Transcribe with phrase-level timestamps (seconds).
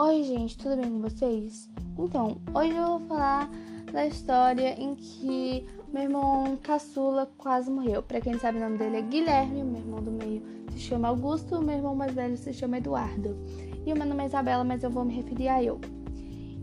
[0.00, 1.68] Oi, gente, tudo bem com vocês?
[1.98, 3.50] Então, hoje eu vou falar
[3.92, 8.00] da história em que meu irmão caçula quase morreu.
[8.00, 10.40] Para quem sabe, o nome dele é Guilherme, meu irmão do meio
[10.70, 13.36] se chama Augusto, meu irmão mais velho se chama Eduardo.
[13.84, 15.80] E o meu nome é Isabela, mas eu vou me referir a eu.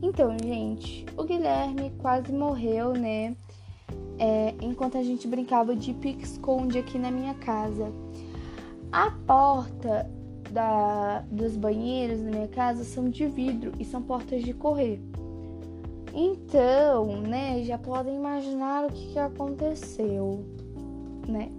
[0.01, 3.35] Então, gente, o Guilherme quase morreu, né?
[4.17, 7.91] É, enquanto a gente brincava de pique-esconde aqui na minha casa.
[8.93, 10.09] A porta
[10.55, 15.01] da, dos banheiros na minha casa são de vidro e são portas de correr.
[16.13, 20.45] Então, né, já podem imaginar o que, que aconteceu,
[21.27, 21.51] né?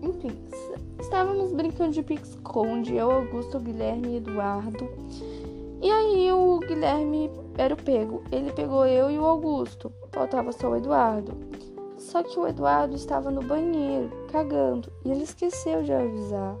[0.00, 0.38] Enfim,
[1.00, 4.88] estávamos brincando de pique-esconde, eu, Augusto, Guilherme e Eduardo.
[5.82, 8.22] E aí o Guilherme era o pego.
[8.30, 9.90] Ele pegou eu e o Augusto.
[10.12, 11.32] Faltava só o Eduardo.
[11.98, 16.56] Só que o Eduardo estava no banheiro, cagando, e ele esqueceu de avisar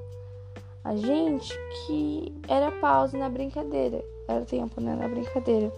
[0.86, 1.52] a gente
[1.84, 5.72] que era pausa na brincadeira, era tempo, né, na brincadeira.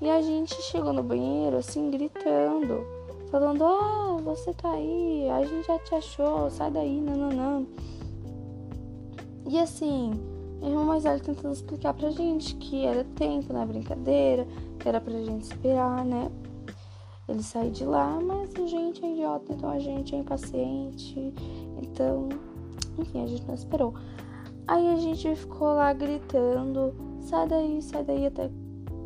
[0.00, 2.82] E a gente chegou no banheiro assim gritando,
[3.30, 7.66] falando: "Ah, você tá aí, a gente já te achou, sai daí, nananã".
[9.46, 10.12] E assim,
[10.60, 14.46] meu irmão mais velho tentando explicar pra gente que era tempo na brincadeira,
[14.78, 16.30] que era pra gente esperar, né?
[17.28, 21.34] Ele sair de lá, mas a gente é idiota, então a gente é impaciente.
[21.82, 22.30] Então,
[22.98, 23.92] enfim, a gente não esperou.
[24.68, 28.50] Aí a gente ficou lá gritando: sai daí, sai daí, até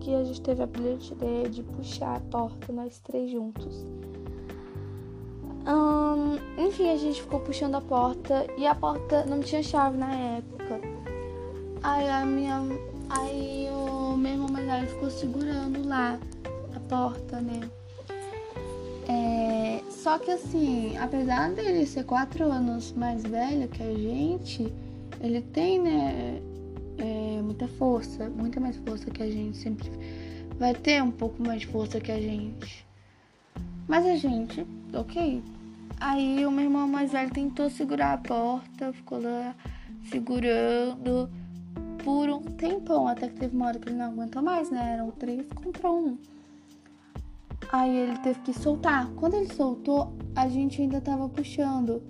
[0.00, 3.86] que a gente teve a brilhante ideia de puxar a porta, nós três juntos.
[6.58, 10.80] enfim, a gente ficou puxando a porta e a porta não tinha chave na época.
[11.80, 12.60] Aí a minha.
[13.08, 16.18] Aí o meu irmão mais velho ficou segurando lá
[16.74, 17.60] a porta, né?
[19.08, 24.72] É, só que assim, apesar dele ser quatro anos mais velho que a gente,
[25.22, 26.42] ele tem, né,
[26.98, 29.88] é, muita força, muita mais força que a gente, sempre
[30.58, 32.84] vai ter um pouco mais de força que a gente.
[33.86, 35.42] Mas a gente, ok.
[36.00, 39.54] Aí o meu irmão mais velho tentou segurar a porta, ficou lá
[40.10, 41.30] segurando
[42.04, 44.94] por um tempão, até que teve uma hora que ele não aguentou mais, né?
[44.94, 46.18] Eram três contra um.
[47.70, 49.08] Aí ele teve que soltar.
[49.14, 52.02] Quando ele soltou, a gente ainda tava puxando.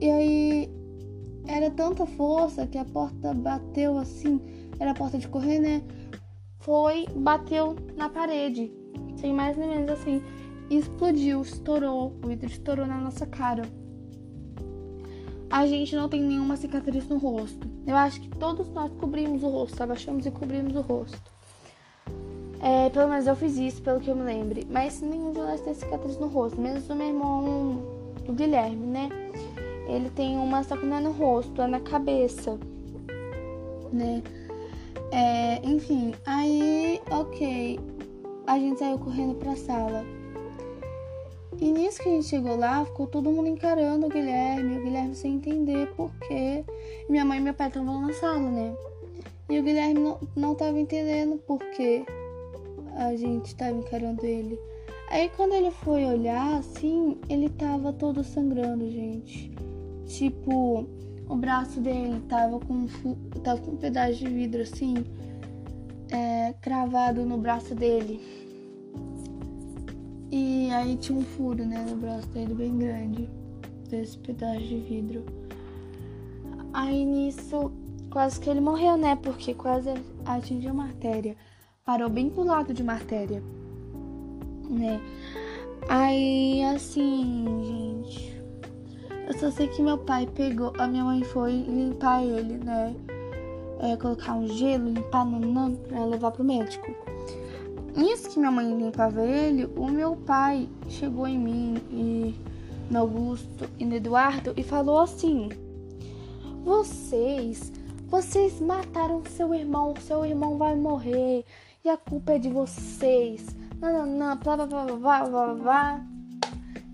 [0.00, 0.77] E aí
[1.48, 4.38] era tanta força que a porta bateu assim,
[4.78, 5.82] era a porta de correr, né?
[6.60, 8.70] Foi, bateu na parede,
[9.16, 10.22] sem mais nem menos assim,
[10.70, 13.62] explodiu, estourou, o vidro estourou na nossa cara.
[15.50, 17.66] A gente não tem nenhuma cicatriz no rosto.
[17.86, 21.18] Eu acho que todos nós cobrimos o rosto, abaixamos e cobrimos o rosto.
[22.60, 24.66] É, pelo menos eu fiz isso, pelo que eu me lembre.
[24.70, 27.82] Mas nenhum de nós tem cicatriz no rosto, menos o meu irmão,
[28.28, 29.08] o Guilherme, né?
[29.88, 32.58] Ele tem uma não é no rosto, é na cabeça,
[33.92, 34.22] né?
[35.10, 37.80] É, enfim, aí, ok,
[38.46, 40.04] a gente saiu correndo pra sala.
[41.60, 45.14] E nisso que a gente chegou lá, ficou todo mundo encarando o Guilherme, o Guilherme
[45.14, 46.64] sem entender porquê.
[47.08, 48.76] Minha mãe e meu pai estavam na sala, né?
[49.48, 52.04] E o Guilherme não, não tava entendendo porquê
[52.94, 54.58] a gente tava encarando ele.
[55.10, 59.50] Aí quando ele foi olhar, assim, ele tava todo sangrando, gente.
[60.08, 60.88] Tipo,
[61.28, 62.86] o braço dele tava com,
[63.44, 64.94] tava com um pedaço de vidro assim,
[66.10, 68.18] é, cravado no braço dele.
[70.32, 73.28] E aí tinha um furo, né, no braço dele bem grande,
[73.90, 75.26] desse pedaço de vidro.
[76.72, 77.70] Aí nisso,
[78.10, 79.90] quase que ele morreu, né, porque quase
[80.24, 81.36] atingiu uma artéria.
[81.84, 83.42] Parou bem pro lado de uma artéria,
[84.70, 85.00] né.
[85.88, 88.37] Aí, assim, gente
[89.28, 92.96] eu só sei que meu pai pegou, a minha mãe foi limpar ele, né?
[93.78, 96.90] É, colocar um gelo, limpar nanã pra levar pro médico.
[97.94, 102.34] Nisso que minha mãe limpava ele, o meu pai chegou em mim e
[102.90, 105.50] no Augusto e no Eduardo e falou assim:
[106.64, 107.70] Vocês,
[108.06, 111.44] vocês mataram seu irmão, seu irmão vai morrer
[111.84, 113.44] e a culpa é de vocês.
[113.78, 116.17] Não, não, blá blá blá blá blá blá.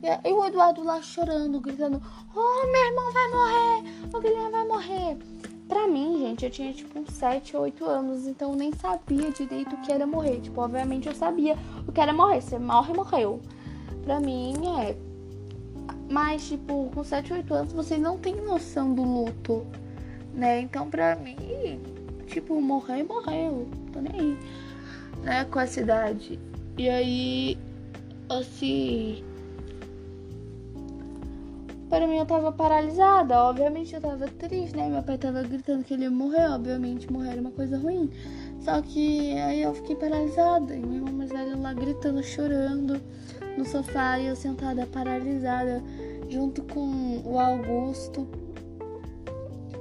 [0.05, 2.03] E o Eduardo lá chorando, gritando:
[2.37, 4.09] Oh, meu irmão vai morrer!
[4.13, 5.17] O Guilherme vai morrer!
[5.67, 9.31] Pra mim, gente, eu tinha tipo uns 7 ou 8 anos, então eu nem sabia
[9.31, 10.43] direito o que era morrer.
[10.43, 11.57] Tipo, obviamente eu sabia
[11.89, 12.43] o que era morrer.
[12.43, 13.41] Você morre, morreu.
[14.05, 14.95] Pra mim é.
[16.11, 19.67] Mas, tipo, com 7 ou 8 anos vocês não têm noção do luto,
[20.35, 20.61] né?
[20.61, 21.81] Então, pra mim,
[22.27, 23.67] tipo, morrer, morreu.
[23.91, 24.39] Tô nem aí,
[25.23, 25.45] né?
[25.47, 26.39] Com essa idade.
[26.77, 27.59] E aí,
[28.29, 29.25] assim
[31.95, 33.41] para mim eu tava paralisada.
[33.45, 34.89] Obviamente eu tava triste, né?
[34.89, 36.51] Meu pai tava gritando que ele ia morrer.
[36.51, 38.11] Obviamente morrer era uma coisa ruim.
[38.59, 40.75] Só que aí eu fiquei paralisada.
[40.75, 43.01] E meu irmão mais velho lá gritando, chorando
[43.57, 44.19] no sofá.
[44.19, 45.81] E eu sentada paralisada
[46.29, 48.27] junto com o Augusto,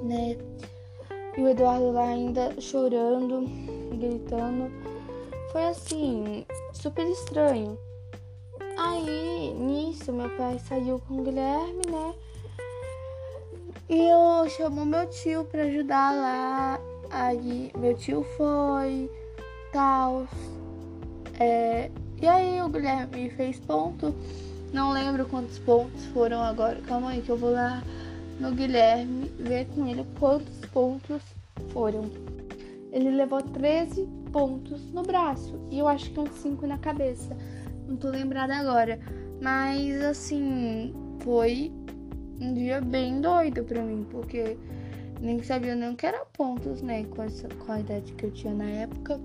[0.03, 0.37] né?
[1.35, 3.49] E o Eduardo lá ainda chorando,
[3.97, 4.71] gritando.
[5.51, 7.75] Foi assim, super estranho.
[8.93, 12.13] Aí, nisso, meu pai saiu com o Guilherme, né?
[13.89, 16.79] E eu chamou meu tio pra ajudar lá.
[17.09, 19.09] Aí meu tio foi,
[19.71, 20.27] tal.
[21.39, 21.89] É,
[22.21, 24.13] e aí o Guilherme fez ponto.
[24.71, 26.79] Não lembro quantos pontos foram agora.
[26.81, 27.81] Calma aí que eu vou lá
[28.39, 31.23] no Guilherme ver com ele quantos pontos
[31.71, 32.11] foram.
[32.91, 37.35] Ele levou 13 pontos no braço e eu acho que uns 5 na cabeça.
[37.87, 38.99] Não tô lembrada agora.
[39.41, 41.71] Mas assim, foi
[42.39, 44.57] um dia bem doido pra mim, porque
[45.21, 47.05] nem sabia nem o que era pontos, né?
[47.05, 49.19] Com, essa, com a idade que eu tinha na época.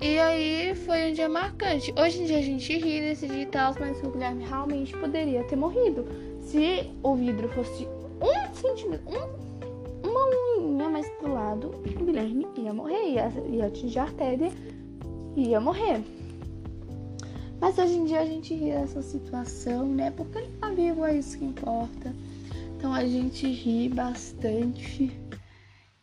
[0.00, 1.94] E aí foi um dia marcante.
[1.98, 5.44] Hoje em dia a gente ri desse dia e tal, mas o Guilherme realmente poderia
[5.44, 6.04] ter morrido.
[6.40, 7.86] Se o vidro fosse
[8.20, 10.20] um centímetro, um, uma
[10.58, 14.50] unha mais pro lado, o Guilherme ia morrer, ia, ia atingir a artéria,
[15.36, 16.02] ia morrer.
[17.62, 20.10] Mas hoje em dia a gente ri dessa situação, né?
[20.10, 22.12] Porque ele tá vivo, é isso que importa.
[22.76, 25.16] Então a gente ri bastante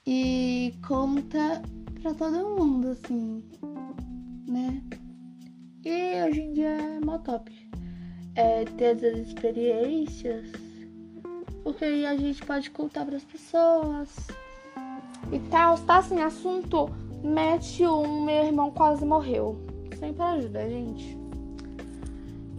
[0.08, 1.62] e conta
[2.02, 3.44] pra todo mundo, assim,
[4.48, 4.82] né?
[5.84, 7.52] E hoje em dia é mó top.
[8.36, 10.50] É, ter as experiências,
[11.62, 14.16] porque aí a gente pode contar pras pessoas
[15.30, 15.78] e tal.
[15.80, 16.90] Tá assim, assunto,
[17.22, 19.60] mete um, meu irmão quase morreu.
[20.00, 21.19] Sempre ajuda, gente.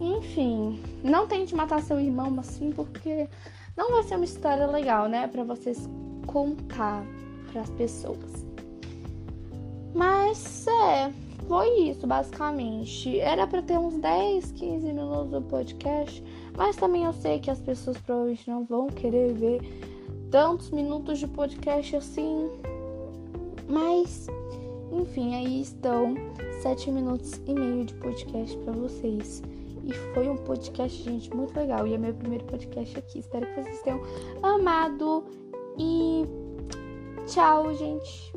[0.00, 3.28] Enfim, não tente matar seu irmão assim, porque
[3.76, 5.28] não vai ser uma história legal, né?
[5.28, 5.88] Para vocês
[6.26, 7.04] contar
[7.52, 8.46] para as pessoas.
[9.94, 11.12] Mas é,
[11.46, 13.20] foi isso basicamente.
[13.20, 16.22] Era para ter uns 10, 15 minutos do podcast,
[16.56, 19.60] mas também eu sei que as pessoas provavelmente não vão querer ver
[20.30, 22.48] tantos minutos de podcast assim.
[23.68, 24.28] Mas,
[24.92, 26.14] enfim, aí estão
[26.62, 29.42] 7 minutos e meio de podcast para vocês.
[29.84, 31.86] E foi um podcast, gente, muito legal.
[31.86, 33.18] E é meu primeiro podcast aqui.
[33.18, 34.00] Espero que vocês tenham
[34.42, 35.24] amado.
[35.78, 36.24] E
[37.26, 38.32] tchau, gente.